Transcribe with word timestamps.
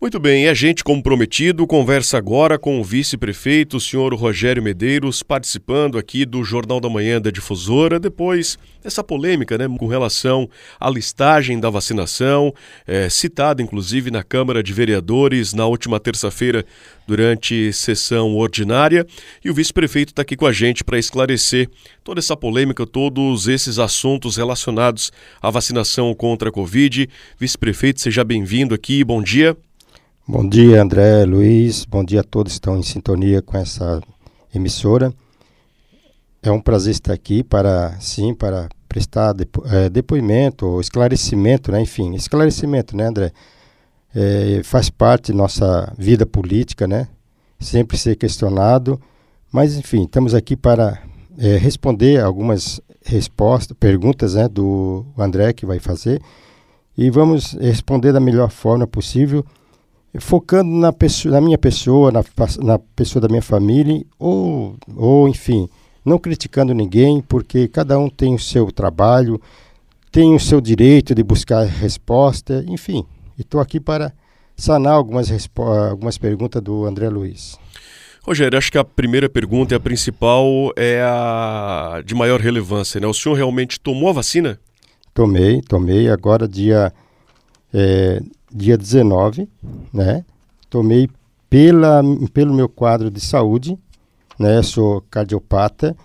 Muito 0.00 0.20
bem, 0.20 0.44
e 0.44 0.48
a 0.48 0.54
gente, 0.54 0.84
como 0.84 1.02
prometido, 1.02 1.66
conversa 1.66 2.16
agora 2.16 2.56
com 2.56 2.80
o 2.80 2.84
vice-prefeito, 2.84 3.78
o 3.78 3.80
senhor 3.80 4.14
Rogério 4.14 4.62
Medeiros, 4.62 5.24
participando 5.24 5.98
aqui 5.98 6.24
do 6.24 6.44
Jornal 6.44 6.78
da 6.78 6.88
Manhã 6.88 7.20
da 7.20 7.32
Difusora, 7.32 7.98
depois 7.98 8.56
dessa 8.80 9.02
polêmica 9.02 9.58
né, 9.58 9.66
com 9.76 9.88
relação 9.88 10.48
à 10.78 10.88
listagem 10.88 11.58
da 11.58 11.68
vacinação, 11.68 12.54
é, 12.86 13.08
citada 13.08 13.60
inclusive 13.60 14.08
na 14.08 14.22
Câmara 14.22 14.62
de 14.62 14.72
Vereadores 14.72 15.52
na 15.52 15.66
última 15.66 15.98
terça-feira 15.98 16.64
durante 17.04 17.72
sessão 17.72 18.36
ordinária. 18.36 19.04
E 19.44 19.50
o 19.50 19.54
vice-prefeito 19.54 20.12
está 20.12 20.22
aqui 20.22 20.36
com 20.36 20.46
a 20.46 20.52
gente 20.52 20.84
para 20.84 20.96
esclarecer 20.96 21.68
toda 22.04 22.20
essa 22.20 22.36
polêmica, 22.36 22.86
todos 22.86 23.48
esses 23.48 23.80
assuntos 23.80 24.36
relacionados 24.36 25.10
à 25.42 25.50
vacinação 25.50 26.14
contra 26.14 26.50
a 26.50 26.52
Covid. 26.52 27.10
Vice-prefeito, 27.36 28.00
seja 28.00 28.22
bem-vindo 28.22 28.76
aqui, 28.76 29.02
bom 29.02 29.20
dia. 29.20 29.56
Bom 30.30 30.46
dia, 30.46 30.82
André, 30.82 31.24
Luiz. 31.24 31.86
Bom 31.86 32.04
dia 32.04 32.20
a 32.20 32.22
todos 32.22 32.52
que 32.52 32.56
estão 32.56 32.76
em 32.76 32.82
sintonia 32.82 33.40
com 33.40 33.56
essa 33.56 33.98
emissora. 34.54 35.10
É 36.42 36.50
um 36.50 36.60
prazer 36.60 36.92
estar 36.92 37.14
aqui 37.14 37.42
para, 37.42 37.98
sim, 37.98 38.34
para 38.34 38.68
prestar 38.86 39.32
depo 39.32 39.64
é, 39.66 39.88
depoimento 39.88 40.78
esclarecimento, 40.82 41.72
né? 41.72 41.80
Enfim, 41.80 42.14
esclarecimento, 42.14 42.94
né, 42.94 43.06
André? 43.06 43.32
É, 44.14 44.60
faz 44.64 44.90
parte 44.90 45.32
da 45.32 45.38
nossa 45.38 45.94
vida 45.96 46.26
política, 46.26 46.86
né? 46.86 47.08
Sempre 47.58 47.96
ser 47.96 48.14
questionado. 48.14 49.00
Mas, 49.50 49.78
enfim, 49.78 50.02
estamos 50.02 50.34
aqui 50.34 50.58
para 50.58 51.02
é, 51.38 51.56
responder 51.56 52.20
algumas 52.20 52.82
respostas, 53.02 53.74
perguntas, 53.80 54.34
né, 54.34 54.46
do 54.46 55.06
André 55.16 55.54
que 55.54 55.64
vai 55.64 55.78
fazer. 55.78 56.20
E 56.98 57.08
vamos 57.08 57.52
responder 57.54 58.12
da 58.12 58.20
melhor 58.20 58.50
forma 58.50 58.86
possível 58.86 59.42
focando 60.20 60.70
na, 60.70 60.92
pessoa, 60.92 61.32
na 61.32 61.40
minha 61.40 61.58
pessoa, 61.58 62.10
na, 62.10 62.24
na 62.62 62.78
pessoa 62.78 63.20
da 63.20 63.28
minha 63.28 63.42
família, 63.42 64.04
ou, 64.18 64.76
ou 64.96 65.28
enfim, 65.28 65.68
não 66.04 66.18
criticando 66.18 66.74
ninguém, 66.74 67.20
porque 67.20 67.68
cada 67.68 67.98
um 67.98 68.08
tem 68.08 68.34
o 68.34 68.38
seu 68.38 68.70
trabalho, 68.72 69.40
tem 70.10 70.34
o 70.34 70.40
seu 70.40 70.60
direito 70.60 71.14
de 71.14 71.22
buscar 71.22 71.64
resposta, 71.64 72.64
enfim. 72.66 73.04
Estou 73.38 73.60
aqui 73.60 73.78
para 73.78 74.12
sanar 74.56 74.94
algumas, 74.94 75.30
algumas 75.88 76.18
perguntas 76.18 76.60
do 76.60 76.84
André 76.84 77.08
Luiz. 77.08 77.56
Rogério, 78.22 78.58
acho 78.58 78.70
que 78.70 78.78
a 78.78 78.84
primeira 78.84 79.28
pergunta 79.28 79.74
e 79.74 79.76
a 79.76 79.80
principal 79.80 80.44
é 80.76 81.00
a 81.02 82.02
de 82.04 82.14
maior 82.14 82.40
relevância. 82.40 83.00
Né? 83.00 83.06
O 83.06 83.14
senhor 83.14 83.34
realmente 83.34 83.80
tomou 83.80 84.10
a 84.10 84.12
vacina? 84.12 84.58
Tomei, 85.14 85.62
tomei. 85.62 86.10
Agora, 86.10 86.46
dia 86.46 86.92
é, 87.72 88.20
dia 88.50 88.76
19, 88.76 89.48
né? 89.92 90.24
Tomei 90.70 91.08
pela, 91.48 92.02
pelo 92.32 92.54
meu 92.54 92.68
quadro 92.68 93.10
de 93.10 93.20
saúde, 93.20 93.78
né? 94.38 94.62
Sou 94.62 95.02
cardiopata. 95.10 95.96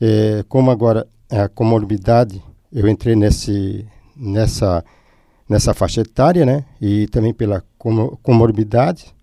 É, 0.00 0.44
como 0.48 0.70
agora 0.70 1.06
a 1.30 1.48
comorbidade, 1.48 2.42
eu 2.72 2.88
entrei 2.88 3.16
nesse, 3.16 3.86
nessa, 4.16 4.84
nessa 5.48 5.74
faixa 5.74 6.00
etária, 6.00 6.46
né? 6.46 6.64
E 6.80 7.06
também 7.08 7.34
pela 7.34 7.62
comorbidade. 8.22 9.14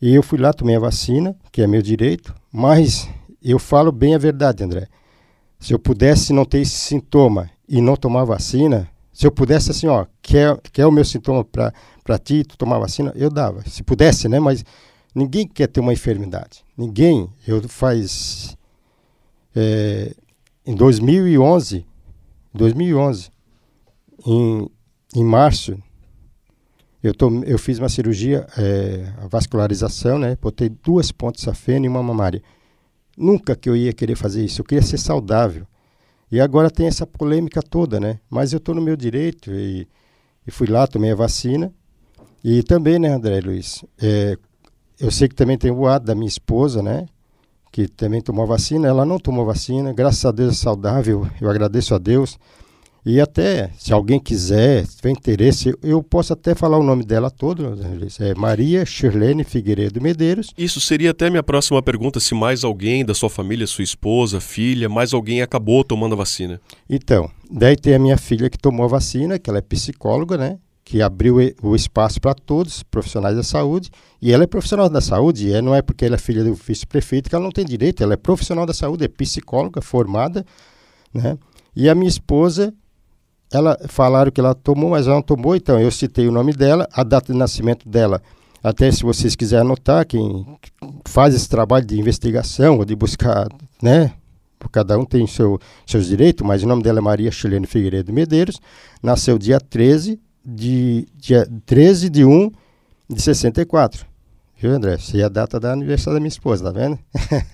E 0.00 0.14
eu 0.14 0.22
fui 0.22 0.38
lá, 0.38 0.52
tomei 0.52 0.76
a 0.76 0.80
vacina, 0.80 1.36
que 1.50 1.60
é 1.60 1.66
meu 1.66 1.82
direito, 1.82 2.32
mas 2.52 3.08
eu 3.42 3.58
falo 3.58 3.90
bem 3.90 4.14
a 4.14 4.18
verdade, 4.18 4.62
André. 4.62 4.86
Se 5.58 5.72
eu 5.72 5.78
pudesse 5.78 6.32
não 6.32 6.44
ter 6.44 6.60
esse 6.60 6.78
sintoma 6.78 7.50
e 7.68 7.80
não 7.80 7.96
tomar 7.96 8.24
vacina, 8.24 8.88
se 9.18 9.26
eu 9.26 9.32
pudesse, 9.32 9.72
assim, 9.72 9.88
ó, 9.88 10.06
quer, 10.22 10.56
quer 10.72 10.86
o 10.86 10.92
meu 10.92 11.04
sintoma 11.04 11.44
para 11.44 12.18
ti, 12.20 12.44
tu 12.44 12.56
tomar 12.56 12.78
vacina, 12.78 13.12
eu 13.16 13.28
dava. 13.28 13.68
Se 13.68 13.82
pudesse, 13.82 14.28
né? 14.28 14.38
Mas 14.38 14.64
ninguém 15.12 15.44
quer 15.44 15.66
ter 15.66 15.80
uma 15.80 15.92
enfermidade. 15.92 16.64
Ninguém. 16.76 17.28
Eu 17.44 17.60
faz. 17.68 18.56
É, 19.56 20.14
em 20.64 20.72
2011, 20.72 21.84
2011, 22.54 23.32
em, 24.24 24.70
em 25.16 25.24
março, 25.24 25.76
eu, 27.02 27.12
tô, 27.12 27.42
eu 27.42 27.58
fiz 27.58 27.80
uma 27.80 27.88
cirurgia, 27.88 28.46
é, 28.56 29.12
vascularização, 29.28 30.16
né? 30.16 30.38
Botei 30.40 30.68
duas 30.68 31.10
pontes 31.10 31.42
safena 31.42 31.86
e 31.86 31.88
uma 31.88 32.04
mamária. 32.04 32.40
Nunca 33.16 33.56
que 33.56 33.68
eu 33.68 33.74
ia 33.74 33.92
querer 33.92 34.14
fazer 34.14 34.44
isso. 34.44 34.60
Eu 34.60 34.64
queria 34.64 34.82
ser 34.82 34.98
saudável. 34.98 35.66
E 36.30 36.40
agora 36.40 36.70
tem 36.70 36.86
essa 36.86 37.06
polêmica 37.06 37.62
toda, 37.62 37.98
né? 37.98 38.20
Mas 38.28 38.52
eu 38.52 38.58
estou 38.58 38.74
no 38.74 38.82
meu 38.82 38.96
direito 38.96 39.50
e, 39.50 39.88
e, 40.46 40.50
fui 40.50 40.66
lá, 40.66 40.86
tomei 40.86 41.12
a 41.12 41.14
vacina. 41.14 41.72
E 42.44 42.62
também, 42.62 42.98
né, 42.98 43.08
André 43.08 43.40
Luiz? 43.40 43.84
É, 44.00 44.36
eu 45.00 45.10
sei 45.10 45.28
que 45.28 45.34
também 45.34 45.56
tem 45.56 45.70
o 45.70 45.80
lado 45.80 46.04
da 46.04 46.14
minha 46.14 46.28
esposa, 46.28 46.82
né? 46.82 47.06
Que 47.72 47.88
também 47.88 48.20
tomou 48.20 48.44
a 48.44 48.48
vacina. 48.48 48.86
Ela 48.86 49.06
não 49.06 49.18
tomou 49.18 49.46
vacina, 49.46 49.92
graças 49.92 50.24
a 50.24 50.30
Deus 50.30 50.52
é 50.52 50.56
saudável, 50.56 51.26
eu 51.40 51.48
agradeço 51.48 51.94
a 51.94 51.98
Deus. 51.98 52.38
E 53.06 53.20
até, 53.20 53.70
se 53.78 53.92
alguém 53.92 54.18
quiser, 54.20 54.84
se 54.86 54.96
tiver 54.96 55.10
interesse, 55.10 55.72
eu 55.82 56.02
posso 56.02 56.32
até 56.32 56.54
falar 56.54 56.78
o 56.78 56.82
nome 56.82 57.04
dela 57.04 57.30
todo. 57.30 57.78
É 58.20 58.34
Maria 58.34 58.84
Shirlene 58.84 59.44
Figueiredo 59.44 60.00
Medeiros. 60.00 60.52
Isso 60.58 60.80
seria 60.80 61.12
até 61.12 61.30
minha 61.30 61.42
próxima 61.42 61.80
pergunta, 61.82 62.20
se 62.20 62.34
mais 62.34 62.64
alguém 62.64 63.04
da 63.04 63.14
sua 63.14 63.30
família, 63.30 63.66
sua 63.66 63.84
esposa, 63.84 64.40
filha, 64.40 64.88
mais 64.88 65.14
alguém 65.14 65.40
acabou 65.40 65.82
tomando 65.84 66.12
a 66.14 66.16
vacina. 66.16 66.60
Então, 66.88 67.30
daí 67.50 67.76
tem 67.76 67.94
a 67.94 67.98
minha 67.98 68.18
filha 68.18 68.50
que 68.50 68.58
tomou 68.58 68.84
a 68.84 68.88
vacina, 68.88 69.38
que 69.38 69.48
ela 69.48 69.58
é 69.58 69.62
psicóloga, 69.62 70.36
né? 70.36 70.58
Que 70.84 71.00
abriu 71.00 71.36
o 71.62 71.76
espaço 71.76 72.20
para 72.20 72.34
todos, 72.34 72.82
profissionais 72.82 73.36
da 73.36 73.42
saúde. 73.42 73.90
E 74.20 74.32
ela 74.32 74.44
é 74.44 74.46
profissional 74.46 74.88
da 74.88 75.00
saúde, 75.00 75.48
e 75.48 75.62
não 75.62 75.74
é 75.74 75.80
porque 75.80 76.04
ela 76.04 76.16
é 76.16 76.18
filha 76.18 76.42
do 76.42 76.54
vice-prefeito 76.54 77.30
que 77.30 77.34
ela 77.34 77.44
não 77.44 77.52
tem 77.52 77.64
direito, 77.64 78.02
ela 78.02 78.14
é 78.14 78.16
profissional 78.16 78.66
da 78.66 78.74
saúde, 78.74 79.04
é 79.04 79.08
psicóloga 79.08 79.80
formada, 79.80 80.44
né? 81.14 81.38
E 81.76 81.88
a 81.88 81.94
minha 81.94 82.08
esposa 82.08 82.74
ela 83.52 83.78
falaram 83.88 84.30
que 84.30 84.40
ela 84.40 84.54
tomou, 84.54 84.90
mas 84.90 85.06
ela 85.06 85.16
não 85.16 85.22
tomou, 85.22 85.56
então 85.56 85.80
eu 85.80 85.90
citei 85.90 86.28
o 86.28 86.32
nome 86.32 86.52
dela, 86.52 86.88
a 86.92 87.02
data 87.02 87.32
de 87.32 87.38
nascimento 87.38 87.88
dela. 87.88 88.22
Até 88.62 88.90
se 88.90 89.02
vocês 89.02 89.36
quiserem 89.36 89.64
anotar, 89.64 90.06
quem 90.06 90.46
faz 91.06 91.34
esse 91.34 91.48
trabalho 91.48 91.86
de 91.86 91.98
investigação 91.98 92.78
ou 92.78 92.84
de 92.84 92.94
buscar, 92.94 93.48
né? 93.82 94.12
Cada 94.72 94.98
um 94.98 95.04
tem 95.04 95.26
seu, 95.26 95.58
seus 95.86 96.08
direitos, 96.08 96.46
mas 96.46 96.62
o 96.62 96.66
nome 96.66 96.82
dela 96.82 96.98
é 96.98 97.02
Maria 97.02 97.30
Chilene 97.30 97.66
Figueiredo 97.66 98.12
Medeiros. 98.12 98.60
Nasceu 99.00 99.38
dia 99.38 99.60
13 99.60 100.20
de, 100.44 101.06
dia 101.16 101.48
13 101.64 102.10
de 102.10 102.24
1 102.24 102.50
de 103.08 103.22
64. 103.22 104.04
Viu, 104.56 104.72
André? 104.72 104.94
Essa 104.94 105.16
é 105.16 105.22
a 105.22 105.28
data 105.28 105.60
da 105.60 105.72
aniversário 105.72 106.14
da 106.14 106.20
minha 106.20 106.28
esposa, 106.28 106.64
tá 106.64 106.70
vendo? 106.72 106.98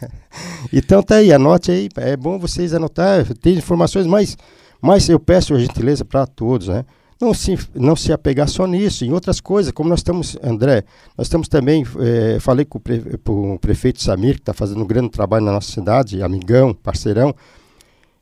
então 0.72 1.03
tá 1.03 1.16
aí, 1.16 1.31
anote 1.32 1.71
aí. 1.71 1.88
É 1.97 2.16
bom 2.16 2.38
vocês 2.38 2.72
anotar, 2.72 3.26
tem 3.34 3.55
informações 3.55 4.06
mais 4.06 4.38
mas 4.84 5.08
eu 5.08 5.18
peço 5.18 5.54
a 5.54 5.58
gentileza 5.58 6.04
para 6.04 6.26
todos, 6.26 6.68
né? 6.68 6.84
Não 7.18 7.32
se, 7.32 7.58
não 7.74 7.96
se 7.96 8.12
apegar 8.12 8.46
só 8.46 8.66
nisso, 8.66 9.02
em 9.02 9.12
outras 9.14 9.40
coisas, 9.40 9.72
como 9.72 9.88
nós 9.88 10.00
estamos, 10.00 10.36
André, 10.42 10.84
nós 11.16 11.26
estamos 11.26 11.48
também, 11.48 11.86
é, 12.00 12.38
falei 12.38 12.66
com 12.66 12.76
o, 12.76 12.80
pre, 12.82 13.16
com 13.24 13.54
o, 13.54 13.58
prefeito 13.58 14.02
Samir, 14.02 14.34
que 14.34 14.40
está 14.40 14.52
fazendo 14.52 14.82
um 14.82 14.86
grande 14.86 15.08
trabalho 15.08 15.42
na 15.42 15.52
nossa 15.52 15.72
cidade, 15.72 16.22
amigão, 16.22 16.74
parceirão, 16.74 17.34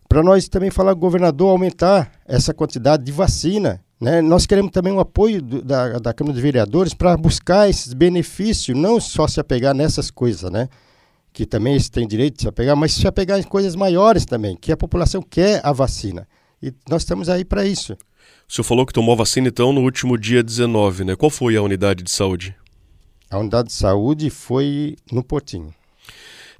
para 0.08 0.22
nós 0.22 0.48
também 0.48 0.70
falar 0.70 0.92
com 0.92 0.98
o 0.98 1.00
governador 1.00 1.50
aumentar 1.50 2.12
essa 2.28 2.54
quantidade 2.54 3.02
de 3.02 3.10
vacina. 3.10 3.82
Né? 4.00 4.22
Nós 4.22 4.46
queremos 4.46 4.70
também 4.70 4.92
o 4.92 5.00
apoio 5.00 5.42
do, 5.42 5.62
da, 5.62 5.98
da 5.98 6.14
Câmara 6.14 6.36
de 6.36 6.40
Vereadores 6.40 6.94
para 6.94 7.16
buscar 7.16 7.68
esses 7.68 7.92
benefícios, 7.92 8.78
não 8.78 9.00
só 9.00 9.26
se 9.26 9.40
apegar 9.40 9.74
nessas 9.74 10.12
coisas, 10.12 10.48
né? 10.48 10.68
que 11.32 11.44
também 11.44 11.72
eles 11.72 11.88
têm 11.88 12.06
direito 12.06 12.36
de 12.36 12.42
se 12.42 12.48
apegar, 12.48 12.76
mas 12.76 12.92
se 12.92 13.04
apegar 13.08 13.40
em 13.40 13.42
coisas 13.42 13.74
maiores 13.74 14.24
também, 14.24 14.54
que 14.54 14.70
a 14.70 14.76
população 14.76 15.20
quer 15.20 15.60
a 15.64 15.72
vacina. 15.72 16.24
E 16.62 16.72
nós 16.88 17.02
estamos 17.02 17.28
aí 17.28 17.44
para 17.44 17.66
isso. 17.66 17.94
O 18.48 18.52
senhor 18.52 18.64
falou 18.64 18.86
que 18.86 18.92
tomou 18.92 19.16
vacina 19.16 19.48
então 19.48 19.72
no 19.72 19.80
último 19.80 20.16
dia 20.16 20.42
19, 20.42 21.04
né? 21.04 21.16
Qual 21.16 21.30
foi 21.30 21.56
a 21.56 21.62
unidade 21.62 22.02
de 22.02 22.10
saúde? 22.10 22.54
A 23.30 23.38
unidade 23.38 23.68
de 23.68 23.74
saúde 23.74 24.30
foi 24.30 24.96
no 25.10 25.24
Portinho. 25.24 25.74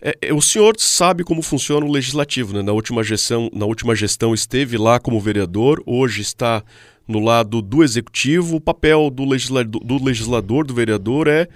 É, 0.01 0.19
é, 0.21 0.35
o 0.35 0.43
senhor 0.43 0.75
sabe 0.79 1.23
como 1.23 1.43
funciona 1.43 1.87
o 1.87 1.93
legislativo, 1.93 2.53
né? 2.55 2.63
Na 2.63 2.73
última 2.73 3.05
gestão, 3.05 3.49
na 3.53 3.67
última 3.67 3.95
gestão 3.95 4.35
esteve 4.35 4.77
lá 4.77 4.99
como 4.99 5.21
vereador, 5.21 5.81
hoje 5.87 6.23
está 6.23 6.65
no 7.07 7.21
lado 7.21 7.61
do 7.63 7.83
executivo. 7.83 8.57
O 8.57 8.61
papel 8.61 9.11
do 9.11 9.25
legislador, 9.25 9.83
do, 9.85 10.05
legislador, 10.05 10.67
do 10.67 10.75
vereador 10.75 11.29
é 11.29 11.49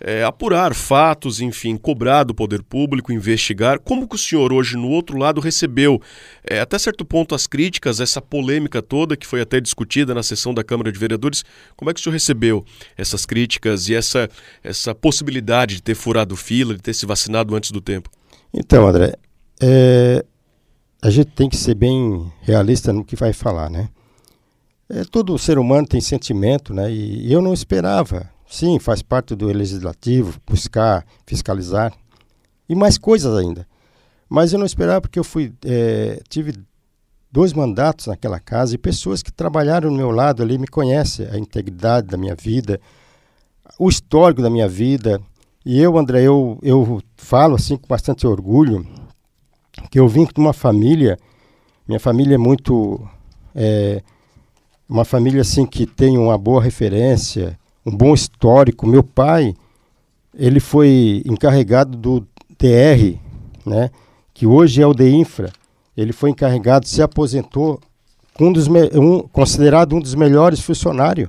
é, 0.00 0.22
apurar 0.22 0.74
fatos, 0.74 1.40
enfim, 1.40 1.76
cobrar 1.76 2.24
do 2.24 2.34
poder 2.34 2.62
público, 2.62 3.10
investigar. 3.10 3.78
Como 3.78 4.06
que 4.06 4.14
o 4.14 4.18
senhor 4.18 4.52
hoje, 4.52 4.76
no 4.76 4.88
outro 4.88 5.16
lado, 5.16 5.40
recebeu, 5.40 6.00
é, 6.44 6.60
até 6.60 6.78
certo 6.78 7.04
ponto, 7.06 7.34
as 7.34 7.46
críticas, 7.46 8.00
essa 8.00 8.20
polêmica 8.20 8.82
toda 8.82 9.16
que 9.16 9.26
foi 9.26 9.40
até 9.40 9.60
discutida 9.60 10.14
na 10.14 10.22
sessão 10.22 10.52
da 10.52 10.62
Câmara 10.62 10.92
de 10.92 10.98
Vereadores? 10.98 11.42
Como 11.74 11.90
é 11.90 11.94
que 11.94 12.00
o 12.00 12.02
senhor 12.02 12.12
recebeu 12.12 12.64
essas 12.98 13.24
críticas 13.24 13.88
e 13.88 13.94
essa, 13.94 14.28
essa 14.62 14.94
possibilidade 14.94 15.76
de 15.76 15.82
ter 15.82 15.94
furado 15.94 16.36
fila, 16.36 16.74
de 16.74 16.82
ter 16.82 16.92
se 16.92 17.06
vacinado 17.06 17.54
antes 17.54 17.70
do 17.70 17.80
tempo? 17.80 18.10
Então, 18.52 18.86
André, 18.86 19.14
é, 19.60 20.24
a 21.00 21.08
gente 21.08 21.30
tem 21.30 21.48
que 21.48 21.56
ser 21.56 21.74
bem 21.74 22.30
realista 22.42 22.92
no 22.92 23.04
que 23.04 23.16
vai 23.16 23.32
falar, 23.32 23.70
né? 23.70 23.88
É, 24.88 25.04
todo 25.04 25.38
ser 25.38 25.58
humano 25.58 25.86
tem 25.86 26.00
sentimento, 26.00 26.74
né? 26.74 26.90
E, 26.92 27.32
eu 27.32 27.40
não 27.40 27.54
esperava 27.54 28.30
sim, 28.46 28.78
faz 28.78 29.02
parte 29.02 29.34
do 29.34 29.46
legislativo, 29.46 30.38
buscar, 30.46 31.04
fiscalizar 31.26 31.92
e 32.68 32.74
mais 32.74 32.96
coisas 32.98 33.36
ainda. 33.36 33.66
Mas 34.28 34.52
eu 34.52 34.58
não 34.58 34.66
esperava 34.66 35.00
porque 35.00 35.18
eu 35.18 35.24
fui, 35.24 35.52
é, 35.64 36.20
tive 36.28 36.52
dois 37.30 37.52
mandatos 37.52 38.06
naquela 38.06 38.38
casa 38.38 38.74
e 38.74 38.78
pessoas 38.78 39.22
que 39.22 39.32
trabalharam 39.32 39.90
do 39.90 39.96
meu 39.96 40.10
lado 40.10 40.42
ali 40.42 40.56
me 40.56 40.68
conhecem 40.68 41.26
a 41.26 41.38
integridade 41.38 42.06
da 42.06 42.16
minha 42.16 42.34
vida, 42.34 42.80
o 43.78 43.88
histórico 43.88 44.40
da 44.40 44.50
minha 44.50 44.68
vida. 44.68 45.20
E 45.66 45.80
eu, 45.80 45.98
André, 45.98 46.22
eu, 46.22 46.58
eu 46.62 47.02
falo 47.16 47.56
assim 47.56 47.76
com 47.76 47.88
bastante 47.88 48.26
orgulho 48.26 48.86
que 49.90 49.98
eu 49.98 50.06
vim 50.06 50.24
de 50.24 50.38
uma 50.38 50.52
família, 50.52 51.18
minha 51.86 51.98
família 51.98 52.36
é 52.36 52.38
muito 52.38 53.00
é, 53.54 54.02
uma 54.94 55.04
família 55.04 55.40
assim 55.40 55.66
que 55.66 55.86
tem 55.86 56.16
uma 56.16 56.38
boa 56.38 56.62
referência, 56.62 57.58
um 57.84 57.90
bom 57.90 58.14
histórico. 58.14 58.86
Meu 58.86 59.02
pai, 59.02 59.52
ele 60.32 60.60
foi 60.60 61.20
encarregado 61.26 61.98
do 61.98 62.20
DR, 62.56 63.18
né, 63.66 63.90
que 64.32 64.46
hoje 64.46 64.80
é 64.80 64.86
o 64.86 64.94
DEINFRA. 64.94 65.50
Ele 65.96 66.12
foi 66.12 66.30
encarregado, 66.30 66.86
se 66.86 67.02
aposentou, 67.02 67.80
um 68.38 68.52
dos 68.52 68.68
um, 68.68 69.22
considerado 69.32 69.96
um 69.96 70.00
dos 70.00 70.14
melhores 70.14 70.60
funcionários. 70.60 71.28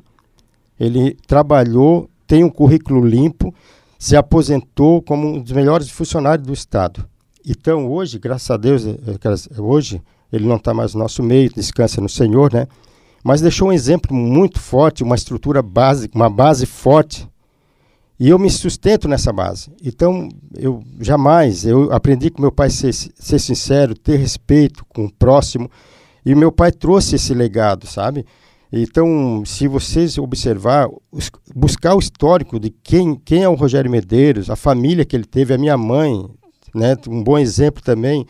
Ele 0.80 1.18
trabalhou, 1.26 2.08
tem 2.28 2.44
um 2.44 2.50
currículo 2.52 3.04
limpo, 3.04 3.52
se 3.98 4.16
aposentou 4.16 5.02
como 5.02 5.28
um 5.28 5.42
dos 5.42 5.52
melhores 5.52 5.90
funcionários 5.90 6.46
do 6.46 6.54
Estado. 6.54 7.04
Então, 7.44 7.88
hoje, 7.92 8.20
graças 8.20 8.52
a 8.52 8.58
Deus, 8.58 8.86
é, 8.86 8.92
é, 8.92 9.62
hoje, 9.62 10.00
ele 10.32 10.46
não 10.46 10.58
está 10.58 10.72
mais 10.72 10.94
no 10.94 11.00
nosso 11.00 11.24
meio, 11.24 11.52
descansa 11.52 12.00
no 12.00 12.10
Senhor, 12.10 12.54
né? 12.54 12.68
Mas 13.26 13.42
deixou 13.42 13.70
um 13.70 13.74
exemplo 13.74 14.16
muito 14.16 14.60
forte, 14.60 15.04
uma 15.04 15.16
estrutura 15.16 15.64
básica, 15.64 16.16
uma 16.16 16.30
base 16.30 16.68
forte. 16.68 17.28
E 18.20 18.30
eu 18.30 18.38
me 18.38 18.52
sustento 18.52 19.08
nessa 19.08 19.34
base. 19.34 19.72
Então, 19.84 20.30
eu 20.56 20.84
jamais, 21.02 21.66
eu 21.66 21.92
aprendi 21.92 22.30
com 22.30 22.40
meu 22.40 22.52
pai 22.52 22.70
ser, 22.70 22.94
ser 22.94 23.40
sincero, 23.40 23.98
ter 23.98 24.18
respeito 24.18 24.86
com 24.86 25.06
o 25.06 25.12
próximo. 25.12 25.72
E 26.24 26.36
meu 26.36 26.52
pai 26.52 26.72
trouxe 26.72 27.16
esse 27.16 27.34
legado, 27.34 27.88
sabe? 27.88 28.28
Então, 28.72 29.42
se 29.44 29.68
vocês 29.68 30.20
observar, 30.20 30.88
buscar 31.56 31.96
o 31.96 32.00
histórico 32.00 32.60
de 32.60 32.70
quem, 32.70 33.16
quem 33.16 33.42
é 33.42 33.50
o 33.50 33.56
Rogério 33.56 33.90
Medeiros, 33.90 34.52
a 34.52 34.56
família 34.56 35.04
que 35.04 35.16
ele 35.16 35.26
teve, 35.26 35.52
a 35.52 35.58
minha 35.58 35.76
mãe, 35.76 36.30
né, 36.76 36.96
um 37.08 37.24
bom 37.24 37.40
exemplo 37.40 37.82
também. 37.82 38.28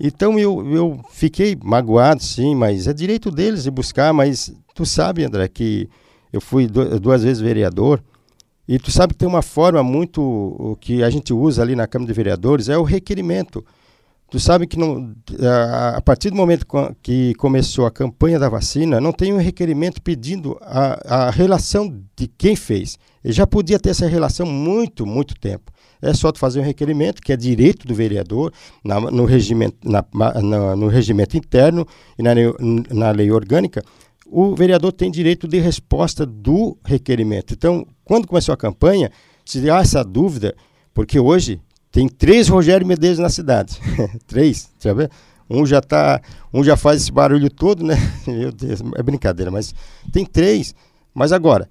Então 0.00 0.38
eu, 0.38 0.66
eu 0.74 1.00
fiquei 1.10 1.56
magoado, 1.62 2.22
sim, 2.22 2.54
mas 2.54 2.86
é 2.86 2.92
direito 2.94 3.30
deles 3.30 3.64
de 3.64 3.70
buscar. 3.70 4.14
Mas 4.14 4.52
tu 4.74 4.86
sabe, 4.86 5.24
André, 5.24 5.46
que 5.46 5.88
eu 6.32 6.40
fui 6.40 6.66
duas 6.66 7.22
vezes 7.22 7.40
vereador 7.40 8.02
e 8.66 8.78
tu 8.78 8.90
sabe 8.90 9.14
que 9.14 9.18
tem 9.18 9.28
uma 9.28 9.42
forma 9.42 9.82
muito 9.82 10.78
que 10.80 11.02
a 11.02 11.10
gente 11.10 11.32
usa 11.34 11.60
ali 11.60 11.74
na 11.74 11.88
Câmara 11.88 12.06
de 12.12 12.16
Vereadores 12.16 12.68
é 12.68 12.78
o 12.78 12.84
requerimento. 12.84 13.64
Tu 14.30 14.38
sabe 14.38 14.64
que 14.64 14.78
não, 14.78 15.12
a 15.96 16.00
partir 16.00 16.30
do 16.30 16.36
momento 16.36 16.64
que 17.02 17.34
começou 17.34 17.84
a 17.84 17.90
campanha 17.90 18.38
da 18.38 18.48
vacina, 18.48 19.00
não 19.00 19.10
tem 19.10 19.32
um 19.32 19.38
requerimento 19.38 20.00
pedindo 20.00 20.56
a, 20.62 21.26
a 21.26 21.30
relação 21.30 22.00
de 22.16 22.28
quem 22.28 22.54
fez. 22.54 22.96
Ele 23.22 23.32
já 23.32 23.46
podia 23.46 23.78
ter 23.78 23.90
essa 23.90 24.06
relação 24.06 24.46
muito, 24.46 25.04
muito 25.04 25.34
tempo. 25.38 25.70
É 26.00 26.14
só 26.14 26.32
fazer 26.34 26.60
um 26.60 26.64
requerimento, 26.64 27.20
que 27.20 27.32
é 27.32 27.36
direito 27.36 27.86
do 27.86 27.94
vereador, 27.94 28.52
na, 28.82 28.98
no, 29.00 29.24
regimento, 29.26 29.76
na, 29.84 30.04
na, 30.14 30.76
no 30.76 30.88
regimento 30.88 31.36
interno 31.36 31.86
e 32.18 32.22
na, 32.22 32.30
na 32.90 33.10
lei 33.10 33.30
orgânica, 33.30 33.82
o 34.26 34.54
vereador 34.54 34.92
tem 34.92 35.10
direito 35.10 35.46
de 35.46 35.58
resposta 35.58 36.24
do 36.24 36.78
requerimento. 36.84 37.52
Então, 37.52 37.86
quando 38.04 38.26
começou 38.26 38.52
a 38.52 38.56
campanha, 38.56 39.10
se 39.44 39.68
há 39.68 39.80
essa 39.80 40.04
dúvida, 40.04 40.54
porque 40.94 41.18
hoje 41.18 41.60
tem 41.90 42.08
três 42.08 42.48
Rogério 42.48 42.86
Medeiros 42.86 43.18
na 43.18 43.28
cidade. 43.28 43.78
três, 44.26 44.70
sabe? 44.78 45.08
Um 45.48 45.66
já 45.66 45.80
tá, 45.80 46.22
um 46.54 46.62
já 46.62 46.76
faz 46.76 47.02
esse 47.02 47.10
barulho 47.12 47.50
todo, 47.50 47.84
né? 47.84 47.96
Meu 48.26 48.52
Deus, 48.52 48.80
é 48.96 49.02
brincadeira, 49.02 49.50
mas 49.50 49.74
tem 50.12 50.24
três. 50.24 50.74
Mas 51.12 51.32
agora, 51.32 51.68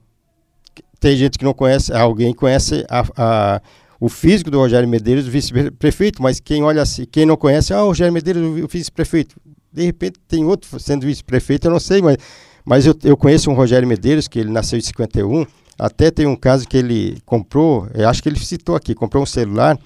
tem 0.99 1.15
gente 1.15 1.37
que 1.37 1.45
não 1.45 1.53
conhece, 1.53 1.93
alguém 1.93 2.33
conhece 2.33 2.85
a, 2.89 3.03
a 3.15 3.61
o 3.99 4.07
físico 4.07 4.49
do 4.49 4.57
Rogério 4.57 4.87
Medeiros, 4.87 5.27
o 5.27 5.31
vice-prefeito, 5.31 6.23
mas 6.23 6.39
quem 6.39 6.63
olha 6.63 6.81
assim, 6.81 7.05
quem 7.05 7.25
não 7.25 7.35
conhece, 7.35 7.73
ah, 7.73 7.83
o 7.83 7.87
Rogério 7.87 8.13
Medeiros, 8.13 8.41
o 8.63 8.67
vice-prefeito. 8.67 9.35
De 9.71 9.83
repente 9.83 10.17
tem 10.27 10.45
outro 10.45 10.79
sendo 10.79 11.05
vice-prefeito, 11.05 11.67
eu 11.67 11.71
não 11.71 11.79
sei, 11.79 12.01
mas, 12.01 12.17
mas 12.63 12.85
eu, 12.85 12.95
eu 13.03 13.17
conheço 13.17 13.51
um 13.51 13.53
Rogério 13.53 13.87
Medeiros, 13.87 14.27
que 14.27 14.39
ele 14.39 14.49
nasceu 14.49 14.79
em 14.79 14.81
51, 14.81 15.45
até 15.77 16.09
tem 16.11 16.25
um 16.25 16.35
caso 16.35 16.67
que 16.67 16.77
ele 16.77 17.17
comprou, 17.25 17.87
acho 18.07 18.23
que 18.23 18.29
ele 18.29 18.39
citou 18.39 18.75
aqui, 18.75 18.95
comprou 18.95 19.23
um 19.23 19.25
celular 19.25 19.77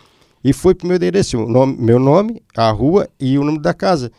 e 0.44 0.54
foi 0.54 0.76
para 0.76 0.86
o 0.86 0.88
meu 0.88 0.98
endereço, 0.98 1.38
nome, 1.48 1.76
meu 1.80 1.98
nome, 1.98 2.42
a 2.56 2.70
rua 2.70 3.08
e 3.20 3.38
o 3.38 3.44
número 3.44 3.64
da 3.64 3.74
casa. 3.74 4.12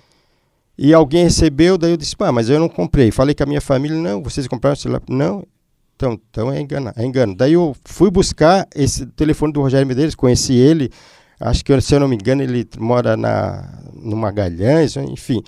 E 0.76 0.92
alguém 0.92 1.24
recebeu, 1.24 1.78
daí 1.78 1.92
eu 1.92 1.96
disse, 1.96 2.16
ah, 2.18 2.32
mas 2.32 2.50
eu 2.50 2.58
não 2.58 2.68
comprei. 2.68 3.12
Falei 3.12 3.32
com 3.32 3.44
a 3.44 3.46
minha 3.46 3.60
família, 3.60 3.96
não, 3.96 4.22
vocês 4.22 4.48
compraram 4.48 4.74
o 4.74 4.76
celular? 4.76 5.02
Não, 5.08 5.46
então, 5.96 6.20
então 6.30 6.52
é, 6.52 6.60
engano, 6.60 6.92
é 6.96 7.04
engano. 7.04 7.34
Daí 7.34 7.52
eu 7.52 7.74
fui 7.84 8.10
buscar 8.10 8.66
esse 8.74 9.06
telefone 9.06 9.52
do 9.52 9.60
Rogério 9.60 9.86
Medeiros, 9.86 10.14
conheci 10.14 10.54
ele, 10.54 10.90
acho 11.38 11.64
que 11.64 11.80
se 11.80 11.94
eu 11.94 12.00
não 12.00 12.08
me 12.08 12.16
engano 12.16 12.42
ele 12.42 12.68
mora 12.78 13.16
na, 13.16 13.80
no 13.94 14.16
Magalhães, 14.16 14.96
enfim. 14.96 15.42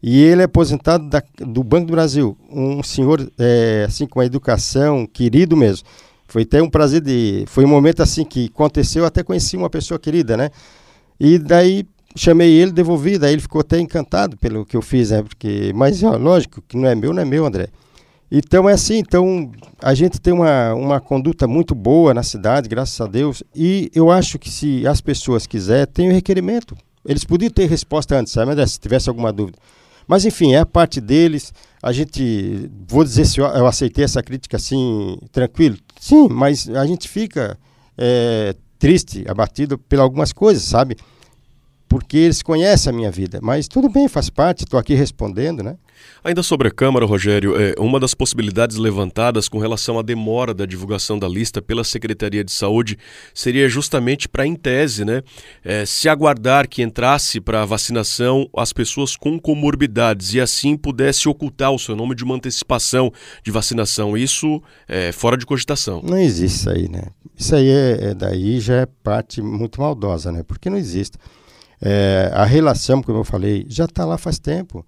E 0.00 0.22
ele 0.22 0.42
é 0.42 0.44
aposentado 0.44 1.08
da, 1.08 1.22
do 1.38 1.64
Banco 1.64 1.88
do 1.88 1.92
Brasil, 1.92 2.36
um 2.50 2.82
senhor 2.82 3.28
é, 3.36 3.84
assim 3.88 4.06
com 4.06 4.20
a 4.20 4.26
educação, 4.26 5.06
querido 5.06 5.56
mesmo. 5.56 5.86
Foi 6.28 6.42
até 6.42 6.62
um 6.62 6.70
prazer 6.70 7.00
de, 7.00 7.44
foi 7.46 7.64
um 7.64 7.68
momento 7.68 8.02
assim 8.02 8.24
que 8.24 8.50
aconteceu, 8.54 9.04
até 9.04 9.22
conheci 9.22 9.56
uma 9.56 9.70
pessoa 9.70 9.98
querida, 9.98 10.36
né? 10.36 10.50
E 11.18 11.38
daí 11.38 11.84
chamei 12.14 12.52
ele, 12.52 12.70
devolvi, 12.70 13.18
daí 13.18 13.32
ele 13.32 13.42
ficou 13.42 13.60
até 13.60 13.80
encantado 13.80 14.36
pelo 14.36 14.64
que 14.64 14.76
eu 14.76 14.82
fiz, 14.82 15.10
né? 15.10 15.22
Porque, 15.22 15.72
mas 15.74 16.02
ó, 16.02 16.16
lógico 16.16 16.62
que 16.68 16.76
não 16.76 16.86
é 16.86 16.94
meu, 16.94 17.12
não 17.12 17.22
é 17.22 17.24
meu, 17.24 17.44
André. 17.44 17.68
Então 18.30 18.68
é 18.68 18.74
assim, 18.74 18.98
então 18.98 19.50
a 19.82 19.94
gente 19.94 20.20
tem 20.20 20.34
uma, 20.34 20.74
uma 20.74 21.00
conduta 21.00 21.46
muito 21.46 21.74
boa 21.74 22.12
na 22.12 22.22
cidade, 22.22 22.68
graças 22.68 23.00
a 23.00 23.06
Deus, 23.06 23.42
e 23.54 23.90
eu 23.94 24.10
acho 24.10 24.38
que 24.38 24.50
se 24.50 24.86
as 24.86 25.00
pessoas 25.00 25.46
quiserem, 25.46 25.86
tem 25.86 26.08
o 26.08 26.10
um 26.10 26.14
requerimento. 26.14 26.76
Eles 27.04 27.24
podiam 27.24 27.50
ter 27.50 27.66
resposta 27.66 28.18
antes, 28.18 28.32
sabe, 28.32 28.66
se 28.66 28.78
tivesse 28.78 29.08
alguma 29.08 29.32
dúvida. 29.32 29.58
Mas 30.06 30.24
enfim, 30.24 30.54
é 30.54 30.58
a 30.58 30.66
parte 30.66 31.00
deles. 31.00 31.52
A 31.82 31.92
gente, 31.92 32.70
vou 32.86 33.04
dizer 33.04 33.24
se 33.24 33.40
eu, 33.40 33.46
eu 33.46 33.66
aceitei 33.66 34.04
essa 34.04 34.22
crítica 34.22 34.56
assim, 34.56 35.18
tranquilo. 35.32 35.76
Sim, 36.00 36.28
mas 36.30 36.68
a 36.68 36.86
gente 36.86 37.08
fica 37.08 37.58
é, 37.96 38.54
triste, 38.78 39.24
abatido 39.28 39.78
por 39.78 39.98
algumas 39.98 40.32
coisas, 40.32 40.62
sabe? 40.62 40.96
Porque 41.88 42.16
eles 42.18 42.42
conhecem 42.42 42.92
a 42.92 42.96
minha 42.96 43.10
vida. 43.10 43.38
Mas 43.42 43.66
tudo 43.66 43.88
bem, 43.88 44.08
faz 44.08 44.28
parte, 44.28 44.64
estou 44.64 44.78
aqui 44.78 44.94
respondendo, 44.94 45.62
né? 45.62 45.76
Ainda 46.22 46.42
sobre 46.42 46.68
a 46.68 46.70
Câmara, 46.70 47.06
Rogério, 47.06 47.60
é, 47.60 47.74
uma 47.78 47.98
das 47.98 48.14
possibilidades 48.14 48.76
levantadas 48.76 49.48
com 49.48 49.58
relação 49.58 49.98
à 49.98 50.02
demora 50.02 50.52
da 50.52 50.66
divulgação 50.66 51.18
da 51.18 51.28
lista 51.28 51.62
pela 51.62 51.84
Secretaria 51.84 52.44
de 52.44 52.52
Saúde 52.52 52.98
seria 53.32 53.68
justamente 53.68 54.28
para, 54.28 54.46
em 54.46 54.54
tese, 54.54 55.04
né, 55.04 55.22
é, 55.64 55.86
se 55.86 56.08
aguardar 56.08 56.68
que 56.68 56.82
entrasse 56.82 57.40
para 57.40 57.62
a 57.62 57.64
vacinação 57.64 58.48
as 58.56 58.72
pessoas 58.72 59.16
com 59.16 59.38
comorbidades 59.38 60.34
e 60.34 60.40
assim 60.40 60.76
pudesse 60.76 61.28
ocultar 61.28 61.72
o 61.72 61.78
seu 61.78 61.94
nome 61.94 62.14
de 62.14 62.24
uma 62.24 62.34
antecipação 62.34 63.12
de 63.42 63.50
vacinação. 63.50 64.16
Isso 64.16 64.62
é 64.86 65.12
fora 65.12 65.36
de 65.36 65.46
cogitação. 65.46 66.02
Não 66.02 66.18
existe 66.18 66.58
isso 66.58 66.70
aí, 66.70 66.88
né? 66.88 67.04
Isso 67.36 67.54
aí 67.54 67.68
é, 67.68 68.10
é 68.10 68.14
daí 68.14 68.60
já 68.60 68.74
é 68.74 68.86
parte 68.86 69.40
muito 69.40 69.80
maldosa, 69.80 70.32
né? 70.32 70.42
Porque 70.42 70.68
não 70.68 70.76
existe. 70.76 71.16
É, 71.80 72.30
a 72.34 72.44
relação, 72.44 73.02
como 73.02 73.18
eu 73.18 73.24
falei, 73.24 73.64
já 73.68 73.84
está 73.84 74.04
lá 74.04 74.18
faz 74.18 74.38
tempo. 74.38 74.84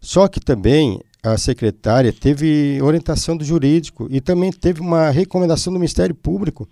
Só 0.00 0.28
que 0.28 0.40
também 0.40 1.00
a 1.22 1.36
secretária 1.36 2.12
teve 2.12 2.80
orientação 2.82 3.36
do 3.36 3.44
jurídico 3.44 4.06
e 4.10 4.20
também 4.20 4.52
teve 4.52 4.80
uma 4.80 5.10
recomendação 5.10 5.72
do 5.72 5.78
Ministério 5.78 6.14
Público. 6.14 6.68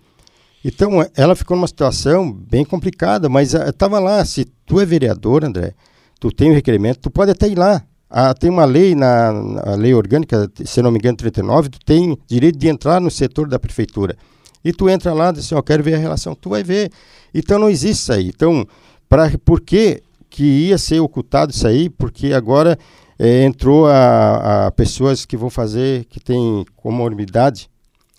Então, 0.63 1.05
ela 1.15 1.35
ficou 1.35 1.55
numa 1.55 1.67
situação 1.67 2.31
bem 2.31 2.65
complicada, 2.65 3.29
mas 3.29 3.53
estava 3.53 3.99
lá. 3.99 4.23
Se 4.25 4.45
tu 4.65 4.79
é 4.79 4.85
vereador, 4.85 5.43
André, 5.43 5.73
tu 6.19 6.31
tem 6.31 6.49
o 6.49 6.51
um 6.51 6.55
requerimento, 6.55 7.01
tu 7.01 7.11
pode 7.11 7.31
até 7.31 7.47
ir 7.47 7.57
lá. 7.57 7.83
Ah, 8.09 8.33
tem 8.33 8.49
uma 8.49 8.65
lei, 8.65 8.95
na, 8.95 9.31
na, 9.33 9.75
lei 9.75 9.93
orgânica, 9.93 10.49
se 10.63 10.81
não 10.81 10.89
me 10.89 10.97
engano, 10.97 11.17
39, 11.17 11.69
tu 11.69 11.79
tem 11.85 12.17
direito 12.27 12.57
de 12.57 12.67
entrar 12.67 13.01
no 13.01 13.11
setor 13.11 13.47
da 13.47 13.59
prefeitura. 13.59 14.15
E 14.63 14.71
tu 14.71 14.89
entra 14.89 15.13
lá 15.13 15.29
e 15.29 15.33
diz 15.33 15.45
assim, 15.45 15.55
ó, 15.55 15.61
quero 15.61 15.83
ver 15.83 15.95
a 15.95 15.97
relação. 15.97 16.33
Tu 16.33 16.49
vai 16.49 16.63
ver. 16.63 16.91
Então, 17.33 17.59
não 17.59 17.69
existe 17.69 18.01
isso 18.01 18.13
aí. 18.13 18.27
Então, 18.29 18.65
pra, 19.07 19.31
por 19.43 19.61
que, 19.61 20.01
que 20.29 20.43
ia 20.43 20.77
ser 20.77 20.99
ocultado 20.99 21.51
isso 21.51 21.67
aí? 21.67 21.89
Porque 21.89 22.33
agora 22.33 22.77
é, 23.17 23.43
entrou 23.43 23.87
a, 23.87 24.67
a, 24.67 24.71
pessoas 24.71 25.25
que 25.25 25.37
vão 25.37 25.49
fazer, 25.49 26.05
que 26.05 26.19
tem 26.19 26.65
comorbidade. 26.75 27.69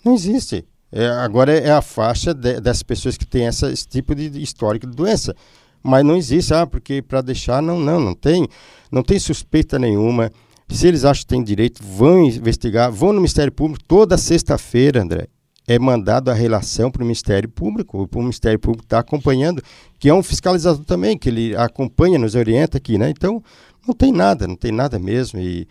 Não 0.03 0.13
existe. 0.13 0.65
É, 0.91 1.07
agora 1.07 1.51
é, 1.51 1.71
a 1.71 1.81
faixa 1.81 2.33
de, 2.33 2.59
dessas 2.61 2.83
pessoas 2.83 3.17
que 3.17 3.25
têm 3.25 3.45
essa, 3.45 3.71
esse 3.71 3.87
tipo 3.87 4.15
de 4.15 4.41
histórico 4.41 4.87
de 4.87 4.95
doença. 4.95 5.35
Mas 5.83 6.03
não 6.03 6.15
existe, 6.15 6.53
ah, 6.53 6.65
porque 6.65 7.01
para 7.01 7.21
deixar, 7.21 7.61
não, 7.61 7.79
não, 7.79 7.99
não 7.99 8.15
tem. 8.15 8.47
Não 8.91 9.03
tem 9.03 9.19
suspeita 9.19 9.77
nenhuma. 9.77 10.31
Se 10.69 10.87
eles 10.87 11.05
acham 11.05 11.21
que 11.21 11.27
têm 11.27 11.43
direito, 11.43 11.81
vão 11.83 12.25
investigar, 12.25 12.91
vão 12.91 13.09
no 13.09 13.19
Ministério 13.19 13.51
Público 13.51 13.83
toda 13.87 14.17
sexta-feira, 14.17 15.01
André. 15.01 15.27
É 15.67 15.77
mandado 15.77 16.31
a 16.31 16.33
relação 16.33 16.89
para 16.89 17.01
o 17.01 17.05
Ministério 17.05 17.49
Público, 17.49 18.07
o 18.11 18.19
Ministério 18.19 18.57
Público 18.57 18.85
está 18.85 18.99
acompanhando, 18.99 19.61
que 19.99 20.07
é 20.07 20.13
um 20.13 20.23
fiscalizador 20.23 20.85
também, 20.85 21.17
que 21.17 21.27
ele 21.27 21.55
acompanha, 21.57 22.17
nos 22.17 22.35
orienta 22.35 22.77
aqui, 22.77 22.97
né? 22.97 23.09
Então, 23.09 23.43
não 23.85 23.93
tem 23.93 24.13
nada, 24.13 24.47
não 24.47 24.55
tem 24.55 24.71
nada 24.71 24.97
mesmo, 24.97 25.39
e, 25.39 25.67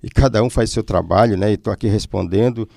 e 0.00 0.08
cada 0.08 0.40
um 0.42 0.48
faz 0.48 0.70
seu 0.70 0.84
trabalho, 0.84 1.36
né? 1.36 1.50
E 1.50 1.54
estou 1.54 1.72
aqui 1.72 1.88
respondendo, 1.88 2.68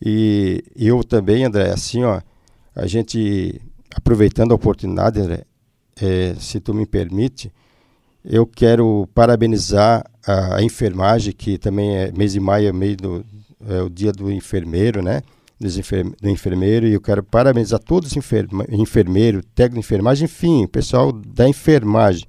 e 0.00 0.62
eu 0.76 1.02
também, 1.02 1.44
André, 1.44 1.70
assim, 1.70 2.04
ó, 2.04 2.20
a 2.74 2.86
gente, 2.86 3.60
aproveitando 3.94 4.52
a 4.52 4.54
oportunidade, 4.54 5.20
André, 5.20 5.44
é, 6.00 6.34
se 6.38 6.60
tu 6.60 6.72
me 6.72 6.86
permite, 6.86 7.52
eu 8.24 8.46
quero 8.46 9.08
parabenizar 9.12 10.04
a, 10.24 10.56
a, 10.56 10.62
enfermagem, 10.62 11.32
que 11.32 11.58
também 11.58 11.96
é 11.96 12.12
mês 12.12 12.32
de 12.32 12.40
maio, 12.40 12.68
é, 12.68 12.72
mês 12.72 12.96
do, 12.96 13.24
é 13.68 13.82
o 13.82 13.90
dia 13.90 14.12
do 14.12 14.30
enfermeiro, 14.30 15.02
né? 15.02 15.22
Do 16.20 16.28
enfermeiro, 16.28 16.86
e 16.86 16.92
eu 16.92 17.00
quero 17.00 17.22
parabenizar 17.22 17.80
todos 17.80 18.10
os 18.10 18.16
enferma, 18.16 18.64
enfermeiros, 18.70 19.42
técnico 19.54 19.80
de 19.80 19.86
enfermagem, 19.86 20.24
enfim, 20.24 20.64
o 20.64 20.68
pessoal 20.68 21.12
da 21.12 21.48
enfermagem, 21.48 22.24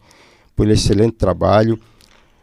por 0.56 0.70
excelente 0.70 1.14
trabalho. 1.14 1.80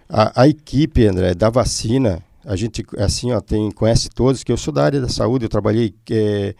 A, 0.09 0.42
a, 0.42 0.49
equipe, 0.49 1.06
André, 1.06 1.35
da 1.35 1.49
vacina, 1.50 2.23
a 2.44 2.56
gente, 2.56 2.85
assim, 2.99 3.32
ó, 3.32 3.40
tem, 3.40 3.70
conhece 3.70 4.09
todos, 4.11 4.42
que 4.42 4.50
eu 4.50 4.56
sou 4.56 4.73
da 4.73 4.85
área 4.85 5.00
da 5.00 5.09
saúde, 5.09 5.44
eu 5.44 5.49
trabalhei 5.49 5.94
é, 6.11 6.54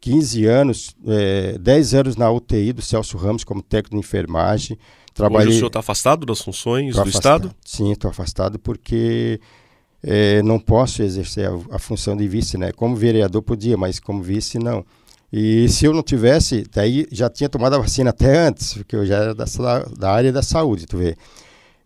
15 0.00 0.46
anos, 0.46 0.96
é, 1.06 1.58
10 1.58 1.94
anos 1.94 2.16
na 2.16 2.30
UTI 2.30 2.72
do 2.72 2.82
Celso 2.82 3.16
Ramos 3.16 3.42
como 3.42 3.62
técnico 3.62 3.96
de 3.96 4.00
enfermagem. 4.00 4.78
Trabalhei... 5.12 5.48
Hoje 5.48 5.56
o 5.56 5.58
senhor 5.58 5.68
está 5.68 5.80
afastado 5.80 6.26
das 6.26 6.40
funções 6.40 6.94
tô 6.94 7.02
do 7.02 7.08
afastado. 7.08 7.46
Estado? 7.46 7.56
Sim, 7.64 7.92
estou 7.92 8.10
afastado 8.10 8.58
porque 8.58 9.40
é, 10.02 10.42
não 10.42 10.58
posso 10.58 11.02
exercer 11.02 11.48
a, 11.48 11.76
a, 11.76 11.78
função 11.78 12.16
de 12.16 12.26
vice, 12.28 12.56
né? 12.56 12.72
Como 12.72 12.96
vereador 12.96 13.42
podia, 13.42 13.76
mas 13.76 13.98
como 13.98 14.22
vice 14.22 14.58
não. 14.58 14.84
E 15.32 15.68
se 15.68 15.84
eu 15.84 15.92
não 15.92 16.02
tivesse, 16.02 16.64
daí 16.72 17.06
já 17.10 17.28
tinha 17.28 17.48
tomado 17.48 17.74
a 17.74 17.78
vacina 17.78 18.10
até 18.10 18.46
antes, 18.46 18.74
porque 18.74 18.94
eu 18.94 19.04
já 19.04 19.16
era 19.16 19.34
da, 19.34 19.44
da 19.98 20.10
área 20.10 20.32
da 20.32 20.42
saúde, 20.42 20.86
tu 20.86 20.98
vê. 20.98 21.16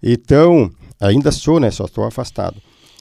Então, 0.02 0.70
ainda 1.00 1.32
sou, 1.32 1.58
né? 1.58 1.70
Só 1.70 1.84
estou 1.84 2.04
afastado. 2.04 2.60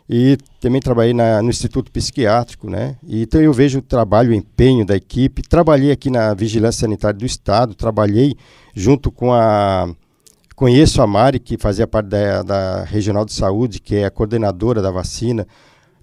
E 0.09 0.37
também 0.59 0.81
trabalhei 0.81 1.13
na, 1.13 1.39
no 1.41 1.51
Instituto 1.51 1.91
Psiquiátrico, 1.91 2.67
né? 2.67 2.97
Então 3.07 3.39
eu 3.39 3.53
vejo 3.53 3.77
o 3.77 3.81
trabalho, 3.81 4.31
o 4.31 4.33
empenho 4.33 4.83
da 4.83 4.95
equipe. 4.95 5.43
Trabalhei 5.43 5.91
aqui 5.91 6.09
na 6.09 6.33
Vigilância 6.33 6.81
Sanitária 6.81 7.19
do 7.19 7.25
Estado, 7.27 7.75
trabalhei 7.75 8.35
junto 8.73 9.11
com 9.11 9.31
a 9.31 9.87
Conheço 10.59 11.01
a 11.01 11.07
Mari, 11.07 11.39
que 11.39 11.57
fazia 11.57 11.87
parte 11.87 12.07
da, 12.07 12.43
da 12.43 12.83
Regional 12.83 13.23
de 13.23 13.31
Saúde, 13.31 13.79
que 13.79 13.95
é 13.95 14.03
a 14.03 14.11
coordenadora 14.11 14.81
da 14.81 14.91
vacina. 14.91 15.47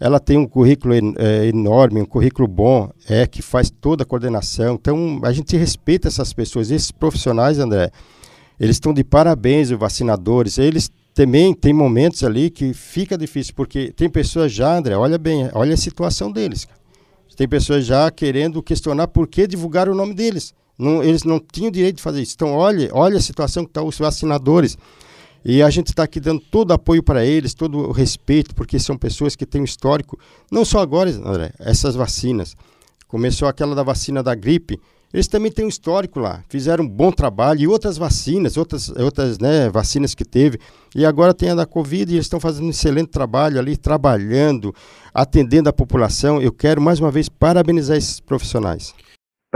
Ela 0.00 0.18
tem 0.18 0.38
um 0.38 0.46
currículo 0.46 0.94
é, 0.94 1.46
enorme, 1.48 2.00
um 2.00 2.06
currículo 2.06 2.48
bom, 2.48 2.90
é 3.06 3.26
que 3.26 3.42
faz 3.42 3.68
toda 3.68 4.02
a 4.02 4.06
coordenação. 4.06 4.76
Então, 4.76 5.20
a 5.22 5.30
gente 5.30 5.54
respeita 5.58 6.08
essas 6.08 6.32
pessoas. 6.32 6.70
Esses 6.70 6.90
profissionais, 6.90 7.58
André, 7.58 7.90
eles 8.58 8.76
estão 8.76 8.94
de 8.94 9.04
parabéns, 9.04 9.70
os 9.70 9.78
vacinadores. 9.78 10.56
Eles 10.56 10.90
também 11.12 11.52
têm 11.52 11.74
momentos 11.74 12.24
ali 12.24 12.48
que 12.48 12.72
fica 12.72 13.18
difícil, 13.18 13.52
porque 13.54 13.92
tem 13.92 14.08
pessoas 14.08 14.50
já, 14.52 14.74
André, 14.78 14.96
olha 14.96 15.18
bem, 15.18 15.50
olha 15.52 15.74
a 15.74 15.76
situação 15.76 16.32
deles. 16.32 16.66
Tem 17.36 17.46
pessoas 17.46 17.84
já 17.84 18.10
querendo 18.10 18.62
questionar 18.62 19.08
por 19.08 19.28
que 19.28 19.46
divulgar 19.46 19.86
o 19.86 19.94
nome 19.94 20.14
deles. 20.14 20.54
Não, 20.78 21.02
eles 21.02 21.24
não 21.24 21.40
tinham 21.40 21.70
direito 21.70 21.96
de 21.96 22.02
fazer 22.02 22.22
isso. 22.22 22.34
Então, 22.34 22.52
olhe, 22.52 22.88
olha 22.92 23.16
a 23.16 23.20
situação 23.20 23.64
que 23.64 23.70
estão 23.70 23.84
tá 23.84 23.88
os 23.88 23.98
vacinadores. 23.98 24.76
E 25.44 25.62
a 25.62 25.70
gente 25.70 25.88
está 25.88 26.02
aqui 26.02 26.18
dando 26.18 26.40
todo 26.40 26.70
o 26.70 26.74
apoio 26.74 27.02
para 27.02 27.24
eles, 27.24 27.54
todo 27.54 27.78
o 27.78 27.92
respeito, 27.92 28.54
porque 28.54 28.78
são 28.78 28.98
pessoas 28.98 29.36
que 29.36 29.46
têm 29.46 29.60
um 29.60 29.64
histórico, 29.64 30.18
não 30.50 30.64
só 30.64 30.80
agora, 30.80 31.08
André, 31.08 31.52
essas 31.60 31.94
vacinas. 31.94 32.56
Começou 33.06 33.46
aquela 33.46 33.72
da 33.72 33.84
vacina 33.84 34.24
da 34.24 34.34
gripe, 34.34 34.80
eles 35.14 35.28
também 35.28 35.52
têm 35.52 35.64
um 35.64 35.68
histórico 35.68 36.18
lá, 36.18 36.42
fizeram 36.48 36.84
um 36.84 36.88
bom 36.88 37.12
trabalho, 37.12 37.60
e 37.60 37.68
outras 37.68 37.96
vacinas, 37.96 38.56
outras, 38.56 38.88
outras 38.88 39.38
né, 39.38 39.70
vacinas 39.70 40.16
que 40.16 40.24
teve, 40.24 40.58
e 40.96 41.06
agora 41.06 41.32
tem 41.32 41.50
a 41.50 41.54
da 41.54 41.64
Covid, 41.64 42.10
e 42.10 42.16
eles 42.16 42.26
estão 42.26 42.40
fazendo 42.40 42.66
um 42.66 42.70
excelente 42.70 43.10
trabalho 43.10 43.58
ali, 43.58 43.76
trabalhando, 43.76 44.74
atendendo 45.14 45.68
a 45.68 45.72
população. 45.72 46.42
Eu 46.42 46.52
quero, 46.52 46.80
mais 46.80 46.98
uma 46.98 47.12
vez, 47.12 47.28
parabenizar 47.28 47.96
esses 47.96 48.18
profissionais. 48.18 48.92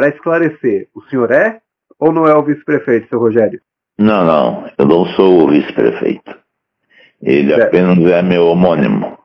Para 0.01 0.09
esclarecer, 0.09 0.89
o 0.95 1.03
senhor 1.03 1.31
é 1.31 1.61
ou 1.99 2.11
não 2.11 2.27
é 2.27 2.35
o 2.35 2.43
vice-prefeito, 2.43 3.11
seu 3.11 3.19
Rogério? 3.19 3.61
Não, 3.99 4.25
não, 4.25 4.71
eu 4.79 4.87
não 4.87 5.05
sou 5.09 5.45
o 5.45 5.51
vice-prefeito. 5.51 6.39
Ele 7.21 7.55
certo. 7.55 7.67
apenas 7.67 7.99
é 8.11 8.23
meu 8.23 8.47
homônimo. 8.47 9.19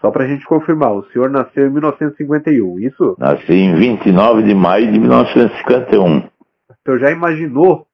Só 0.00 0.10
para 0.10 0.24
a 0.24 0.26
gente 0.26 0.46
confirmar, 0.46 0.94
o 0.94 1.04
senhor 1.10 1.28
nasceu 1.28 1.66
em 1.66 1.70
1951, 1.70 2.80
isso? 2.80 3.16
Nasci 3.18 3.52
em 3.52 3.74
29 3.74 4.44
de 4.44 4.54
maio 4.54 4.90
de 4.90 4.98
1951. 4.98 6.20
O 6.20 6.22
senhor 6.86 6.98
já 7.00 7.10
imaginou 7.10 7.86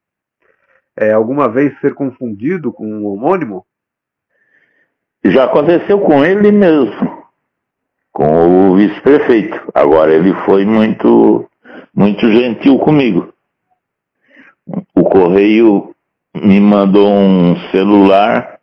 é, 0.96 1.10
alguma 1.10 1.48
vez 1.48 1.76
ser 1.80 1.94
confundido 1.94 2.72
com 2.72 2.86
um 2.86 3.06
homônimo? 3.06 3.66
Já 5.24 5.46
aconteceu 5.46 5.98
com 5.98 6.24
ele 6.24 6.52
mesmo, 6.52 7.24
com 8.12 8.70
o 8.70 8.76
vice-prefeito. 8.76 9.60
Agora 9.74 10.14
ele 10.14 10.32
foi 10.44 10.64
muito 10.64 11.50
muito 11.94 12.30
gentil 12.30 12.78
comigo. 12.78 13.32
O 14.94 15.04
correio 15.04 15.94
me 16.34 16.58
mandou 16.60 17.08
um 17.08 17.56
celular 17.70 18.58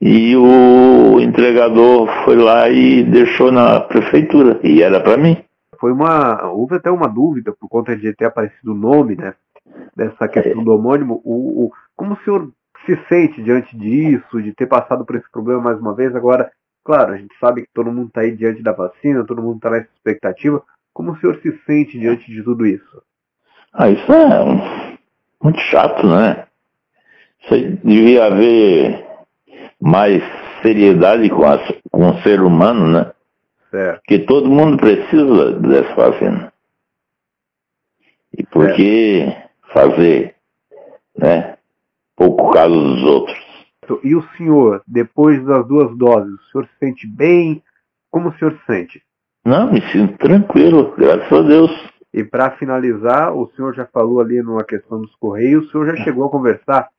e 0.00 0.36
o 0.36 1.20
entregador 1.20 2.08
foi 2.24 2.36
lá 2.36 2.68
e 2.70 3.02
deixou 3.02 3.50
na 3.50 3.80
prefeitura 3.80 4.58
e 4.62 4.82
era 4.82 5.00
para 5.00 5.16
mim. 5.16 5.36
Foi 5.78 5.92
uma 5.92 6.46
houve 6.46 6.76
até 6.76 6.90
uma 6.90 7.08
dúvida 7.08 7.52
por 7.52 7.68
conta 7.68 7.96
de 7.96 8.12
ter 8.14 8.26
aparecido 8.26 8.72
o 8.72 8.76
nome, 8.76 9.16
né? 9.16 9.34
Dessa 9.94 10.28
questão 10.28 10.62
é. 10.62 10.64
do 10.64 10.72
homônimo. 10.72 11.20
O, 11.24 11.66
o, 11.66 11.72
como 11.96 12.14
o 12.14 12.18
senhor 12.24 12.50
se 12.86 12.96
sente 13.08 13.42
diante 13.42 13.76
disso, 13.76 14.40
de 14.40 14.52
ter 14.54 14.66
passado 14.66 15.04
por 15.04 15.16
esse 15.16 15.30
problema 15.30 15.60
mais 15.60 15.78
uma 15.78 15.94
vez? 15.94 16.14
Agora, 16.14 16.50
claro, 16.84 17.12
a 17.12 17.16
gente 17.16 17.34
sabe 17.38 17.62
que 17.62 17.68
todo 17.74 17.92
mundo 17.92 18.08
está 18.08 18.22
aí 18.22 18.34
diante 18.34 18.62
da 18.62 18.72
vacina, 18.72 19.24
todo 19.24 19.42
mundo 19.42 19.56
está 19.56 19.70
nessa 19.70 19.88
expectativa. 19.94 20.62
Como 20.98 21.12
o 21.12 21.16
senhor 21.20 21.40
se 21.40 21.56
sente 21.64 21.96
diante 21.96 22.26
de 22.28 22.42
tudo 22.42 22.66
isso? 22.66 23.00
Ah, 23.72 23.88
isso 23.88 24.12
é 24.12 24.98
muito 25.40 25.60
chato, 25.60 26.04
né? 26.04 26.48
Isso 27.40 27.78
devia 27.84 28.24
haver 28.24 29.06
mais 29.80 30.20
seriedade 30.60 31.30
com, 31.30 31.44
a, 31.44 31.56
com 31.92 32.10
o 32.10 32.22
ser 32.22 32.42
humano, 32.42 32.88
né? 32.88 33.12
Certo. 33.70 34.02
Que 34.08 34.18
todo 34.18 34.50
mundo 34.50 34.76
precisa 34.76 35.52
dessa 35.60 35.94
vacina. 35.94 36.52
E 38.36 38.44
por 38.46 38.74
que 38.74 39.32
fazer, 39.72 40.34
né? 41.16 41.58
Pouco 42.16 42.50
caso 42.50 42.74
dos 42.74 43.02
outros. 43.04 43.38
E 44.02 44.16
o 44.16 44.28
senhor, 44.36 44.82
depois 44.84 45.44
das 45.46 45.64
duas 45.68 45.96
doses, 45.96 46.34
o 46.34 46.50
senhor 46.50 46.66
se 46.66 46.76
sente 46.80 47.06
bem? 47.06 47.62
Como 48.10 48.30
o 48.30 48.34
senhor 48.36 48.58
se 48.58 48.66
sente? 48.66 49.07
Não, 49.48 49.72
me 49.72 49.80
sinto 49.90 50.18
tranquilo, 50.18 50.94
graças 50.98 51.32
a 51.32 51.40
Deus. 51.40 51.70
E 52.12 52.22
para 52.22 52.50
finalizar, 52.58 53.34
o 53.34 53.50
senhor 53.56 53.74
já 53.74 53.86
falou 53.86 54.20
ali 54.20 54.42
numa 54.42 54.62
questão 54.62 55.00
dos 55.00 55.16
Correios, 55.16 55.66
o 55.66 55.70
senhor 55.70 55.86
já 55.86 56.04
chegou 56.04 56.26
a 56.26 56.30
conversar 56.30 56.90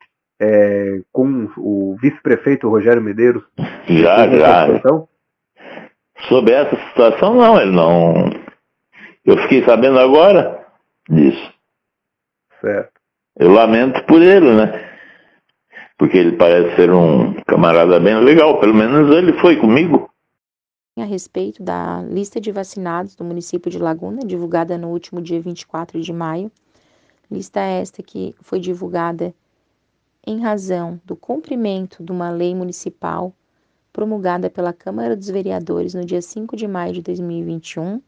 é, 0.41 0.99
com 1.11 1.47
o 1.57 1.95
vice-prefeito 2.01 2.67
Rogério 2.67 3.03
Medeiros? 3.03 3.43
Já, 3.87 4.27
já. 4.27 4.67
Sobre 6.27 6.53
essa 6.53 6.75
situação, 6.87 7.35
não, 7.35 7.61
ele 7.61 7.69
não. 7.69 8.31
Eu 9.23 9.37
fiquei 9.43 9.63
sabendo 9.63 9.99
agora 9.99 10.65
disso. 11.07 11.53
Certo. 12.61 12.93
Eu 13.37 13.51
lamento 13.51 14.03
por 14.05 14.23
ele, 14.23 14.55
né? 14.55 14.89
Porque 15.99 16.17
ele 16.17 16.31
parece 16.31 16.75
ser 16.75 16.89
um 16.89 17.35
camarada 17.45 17.99
bem 17.99 18.15
legal, 18.15 18.59
pelo 18.59 18.73
menos 18.73 19.15
ele 19.15 19.33
foi 19.33 19.57
comigo 19.57 20.09
a 21.01 21.05
respeito 21.05 21.61
da 21.61 22.01
lista 22.03 22.39
de 22.39 22.51
vacinados 22.51 23.15
do 23.15 23.23
município 23.23 23.71
de 23.71 23.79
Laguna, 23.79 24.21
divulgada 24.25 24.77
no 24.77 24.89
último 24.89 25.21
dia 25.21 25.39
24 25.41 26.01
de 26.01 26.13
maio. 26.13 26.51
Lista 27.29 27.59
esta 27.59 28.01
que 28.01 28.35
foi 28.41 28.59
divulgada 28.59 29.33
em 30.25 30.39
razão 30.39 30.99
do 31.05 31.15
cumprimento 31.15 32.03
de 32.03 32.11
uma 32.11 32.29
lei 32.29 32.53
municipal 32.53 33.33
promulgada 33.91 34.49
pela 34.49 34.73
Câmara 34.73 35.15
dos 35.15 35.29
Vereadores 35.29 35.93
no 35.93 36.05
dia 36.05 36.21
5 36.21 36.55
de 36.55 36.67
maio 36.67 36.93
de 36.93 37.01
2021. 37.01 38.01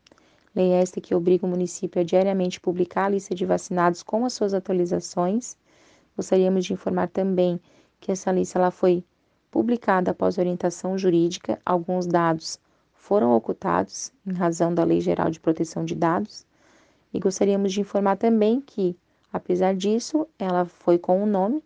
Lei 0.56 0.72
esta 0.72 1.00
que 1.00 1.16
obriga 1.16 1.46
o 1.46 1.50
município 1.50 2.02
a 2.02 2.04
diariamente 2.04 2.60
publicar 2.60 3.06
a 3.06 3.10
lista 3.10 3.34
de 3.34 3.46
vacinados 3.46 4.04
com 4.04 4.26
as 4.26 4.34
suas 4.34 4.54
atualizações. 4.54 5.58
Gostaríamos 6.16 6.66
de 6.66 6.74
informar 6.74 7.08
também 7.08 7.60
que 8.00 8.12
essa 8.12 8.32
lista 8.32 8.60
ela 8.60 8.72
foi 8.72 9.04
publicada 9.50 10.12
após 10.12 10.38
orientação 10.38 10.98
jurídica. 10.98 11.60
Alguns 11.66 12.06
dados 12.06 12.60
foram 13.02 13.36
ocultados 13.36 14.14
em 14.26 14.32
razão 14.32 14.74
da 14.74 14.84
Lei 14.84 15.02
Geral 15.02 15.32
de 15.32 15.40
Proteção 15.40 15.84
de 15.84 15.96
Dados. 15.96 16.46
E 17.12 17.20
gostaríamos 17.20 17.74
de 17.74 17.82
informar 17.82 18.16
também 18.16 18.62
que, 18.62 18.96
apesar 19.34 19.76
disso, 19.76 20.28
ela 20.38 20.66
foi 20.66 21.00
com 21.00 21.22
o 21.22 21.26
nome 21.26 21.64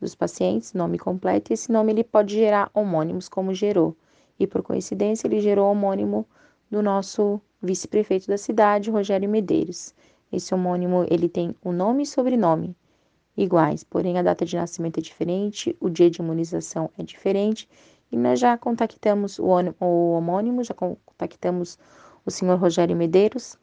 dos 0.00 0.14
pacientes, 0.14 0.72
nome 0.72 0.96
completo, 0.96 1.52
e 1.52 1.54
esse 1.54 1.72
nome 1.72 1.92
ele 1.92 2.04
pode 2.04 2.36
gerar 2.36 2.70
homônimos 2.72 3.28
como 3.28 3.52
gerou. 3.52 3.96
E 4.38 4.46
por 4.46 4.62
coincidência, 4.62 5.26
ele 5.26 5.40
gerou 5.40 5.68
homônimo 5.70 6.24
do 6.70 6.80
nosso 6.80 7.40
vice-prefeito 7.60 8.28
da 8.28 8.38
cidade, 8.38 8.88
Rogério 8.88 9.28
Medeiros. 9.28 9.92
Esse 10.32 10.54
homônimo 10.54 11.04
ele 11.10 11.28
tem 11.28 11.54
o 11.64 11.72
nome 11.72 12.04
e 12.04 12.06
sobrenome 12.06 12.76
iguais, 13.36 13.82
porém 13.82 14.18
a 14.18 14.22
data 14.22 14.46
de 14.46 14.56
nascimento 14.56 14.98
é 14.98 15.02
diferente, 15.02 15.76
o 15.80 15.90
dia 15.90 16.08
de 16.08 16.22
imunização 16.22 16.90
é 16.96 17.02
diferente 17.02 17.68
e 18.10 18.16
nós 18.16 18.38
já 18.38 18.56
contactamos 18.56 19.38
o, 19.38 19.46
o 19.80 20.12
homônimo, 20.12 20.62
já 20.62 20.74
contactamos 20.74 21.78
o 22.24 22.30
senhor 22.30 22.58
Rogério 22.58 22.96
Medeiros, 22.96 23.58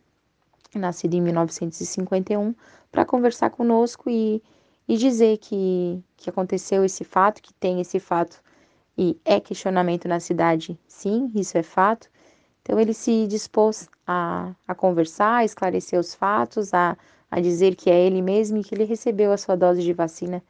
nascido 0.75 1.13
em 1.13 1.21
1951, 1.21 2.53
para 2.91 3.05
conversar 3.05 3.49
conosco 3.49 4.09
e, 4.09 4.41
e 4.87 4.97
dizer 4.97 5.37
que, 5.37 6.03
que 6.17 6.29
aconteceu 6.29 6.83
esse 6.83 7.03
fato, 7.03 7.41
que 7.41 7.53
tem 7.53 7.79
esse 7.79 7.99
fato 7.99 8.41
e 8.97 9.19
é 9.25 9.39
questionamento 9.39 10.07
na 10.07 10.19
cidade, 10.19 10.79
sim, 10.87 11.31
isso 11.35 11.57
é 11.57 11.63
fato. 11.63 12.09
Então 12.61 12.79
ele 12.79 12.93
se 12.93 13.27
dispôs 13.27 13.89
a, 14.07 14.53
a 14.67 14.75
conversar, 14.75 15.37
a 15.37 15.45
esclarecer 15.45 15.99
os 15.99 16.13
fatos, 16.13 16.73
a, 16.73 16.97
a 17.29 17.39
dizer 17.39 17.75
que 17.75 17.89
é 17.89 18.05
ele 18.05 18.21
mesmo 18.21 18.57
e 18.57 18.63
que 18.63 18.73
ele 18.73 18.85
recebeu 18.85 19.31
a 19.31 19.37
sua 19.37 19.55
dose 19.55 19.81
de 19.81 19.93
vacina 19.93 20.43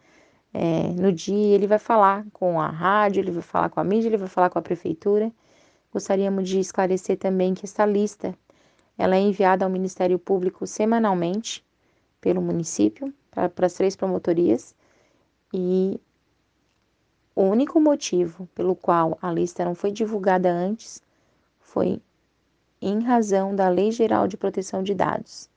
é, 0.53 0.89
no 0.89 1.11
dia. 1.11 1.55
Ele 1.55 1.67
vai 1.67 1.79
falar 1.79 2.25
com 2.31 2.59
a 2.61 2.69
rádio, 2.69 3.21
ele 3.21 3.31
vai 3.31 3.41
falar 3.41 3.69
com 3.69 3.79
a 3.79 3.83
mídia, 3.83 4.07
ele 4.07 4.17
vai 4.17 4.29
falar 4.29 4.49
com 4.49 4.59
a 4.59 4.61
prefeitura. 4.61 5.31
Gostaríamos 5.91 6.47
de 6.47 6.59
esclarecer 6.59 7.17
também 7.17 7.53
que 7.53 7.65
esta 7.65 7.85
lista 7.85 8.37
ela 8.97 9.15
é 9.15 9.19
enviada 9.19 9.65
ao 9.65 9.71
Ministério 9.71 10.19
Público 10.19 10.67
semanalmente 10.67 11.65
pelo 12.21 12.41
município 12.41 13.13
para 13.31 13.65
as 13.65 13.73
três 13.73 13.95
promotorias 13.95 14.75
e 15.53 15.99
o 17.35 17.43
único 17.43 17.79
motivo 17.79 18.47
pelo 18.53 18.75
qual 18.75 19.17
a 19.21 19.31
lista 19.31 19.65
não 19.65 19.73
foi 19.73 19.91
divulgada 19.91 20.51
antes 20.51 21.01
foi 21.59 22.01
em 22.81 23.01
razão 23.01 23.55
da 23.55 23.69
Lei 23.69 23.91
Geral 23.91 24.27
de 24.27 24.37
Proteção 24.37 24.83
de 24.83 24.93
Dados. 24.93 25.49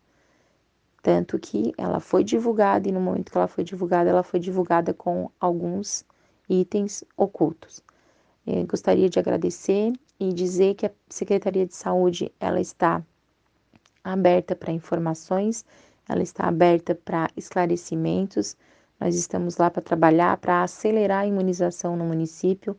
Tanto 1.06 1.38
que 1.38 1.72
ela 1.78 2.00
foi 2.00 2.24
divulgada 2.24 2.88
e 2.88 2.90
no 2.90 3.00
momento 3.00 3.30
que 3.30 3.38
ela 3.38 3.46
foi 3.46 3.62
divulgada, 3.62 4.10
ela 4.10 4.24
foi 4.24 4.40
divulgada 4.40 4.92
com 4.92 5.30
alguns 5.38 6.04
itens 6.48 7.04
ocultos. 7.16 7.80
Eu 8.44 8.66
gostaria 8.66 9.08
de 9.08 9.16
agradecer 9.16 9.92
e 10.18 10.32
dizer 10.32 10.74
que 10.74 10.86
a 10.86 10.90
Secretaria 11.08 11.64
de 11.64 11.76
Saúde 11.76 12.32
ela 12.40 12.60
está 12.60 13.00
aberta 14.02 14.56
para 14.56 14.72
informações, 14.72 15.64
ela 16.08 16.24
está 16.24 16.48
aberta 16.48 16.92
para 16.92 17.30
esclarecimentos 17.36 18.56
nós 18.98 19.14
estamos 19.14 19.58
lá 19.58 19.70
para 19.70 19.82
trabalhar, 19.82 20.36
para 20.38 20.62
acelerar 20.62 21.20
a 21.20 21.26
imunização 21.26 21.96
no 21.96 22.04
município. 22.04 22.76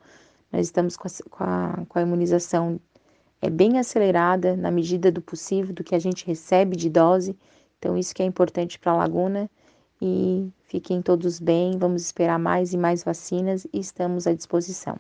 Nós 0.52 0.66
estamos 0.66 0.98
com 0.98 1.08
a, 1.08 1.12
com 1.30 1.44
a, 1.44 1.86
com 1.88 2.00
a 2.00 2.02
imunização 2.02 2.80
é 3.40 3.50
bem 3.52 3.78
acelerada 3.78 4.58
na 4.58 4.72
medida 4.72 5.12
do 5.12 5.22
possível, 5.22 5.74
do 5.74 5.84
que 5.84 5.94
a 5.94 6.00
gente 6.00 6.26
recebe 6.26 6.76
de 6.76 6.90
dose. 6.90 7.38
Então, 7.80 7.98
isso 7.98 8.14
que 8.14 8.24
é 8.24 8.26
importante 8.26 8.80
para 8.80 8.92
a 8.92 8.98
Laguna. 8.98 9.50
E 10.02 10.52
fiquem 10.66 11.02
todos 11.02 11.40
bem, 11.40 11.78
vamos 11.78 12.04
esperar 12.04 12.38
mais 12.38 12.74
e 12.74 12.78
mais 12.78 13.04
vacinas 13.04 13.66
e 13.74 13.80
estamos 13.80 14.28
à 14.28 14.34
disposição. 14.34 15.00